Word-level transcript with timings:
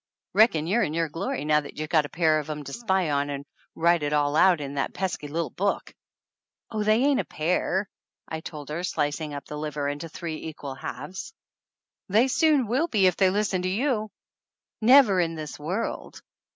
Reckon 0.33 0.65
you're 0.65 0.81
in 0.81 0.95
your 0.95 1.09
glory, 1.09 1.45
now 1.45 1.61
that 1.61 1.77
you've 1.77 1.91
got 1.91 2.07
a 2.07 2.09
pair 2.09 2.39
of 2.39 2.49
'em 2.49 2.63
to 2.63 2.73
spy 2.73 3.11
on 3.11 3.29
and 3.29 3.45
write 3.75 4.01
it 4.01 4.13
all 4.13 4.35
out 4.35 4.59
in 4.59 4.73
that 4.73 4.95
pesky 4.95 5.27
little 5.27 5.51
book!" 5.51 5.93
"Oh, 6.71 6.83
they 6.83 7.03
ain't 7.03 7.19
a 7.19 7.23
pair!" 7.23 7.87
I 8.27 8.39
told 8.39 8.69
her, 8.69 8.83
slicing 8.83 9.31
up 9.35 9.45
the 9.45 9.59
liver 9.59 9.87
into 9.87 10.09
three 10.09 10.37
equal 10.47 10.73
halves. 10.73 11.35
THE 12.09 12.15
ANNALS 12.15 12.15
OF 12.15 12.15
ANN 12.15 12.15
"They 12.15 12.27
soon 12.57 12.67
will 12.67 12.87
be 12.87 13.05
if 13.05 13.15
they 13.15 13.29
listen 13.29 13.61
to 13.61 13.69
you!" 13.69 14.09
"Never 14.93 15.19
in 15.19 15.35
this 15.35 15.59
world 15.59 16.23